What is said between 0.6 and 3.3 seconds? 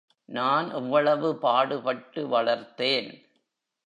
எவ்வளவு பாடுபட்டு வளர்த்தேன்!